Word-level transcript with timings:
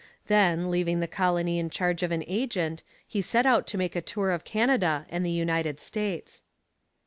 Then, 0.25 0.71
leaving 0.71 0.99
the 0.99 1.05
colony 1.07 1.59
in 1.59 1.69
charge 1.69 2.01
of 2.01 2.11
an 2.11 2.23
agent, 2.25 2.81
he 3.07 3.21
set 3.21 3.45
out 3.45 3.67
to 3.67 3.77
make 3.77 3.95
a 3.95 4.01
tour 4.01 4.31
of 4.31 4.43
Canada 4.43 5.05
and 5.11 5.23
the 5.23 5.29
United 5.29 5.79
States. 5.79 6.41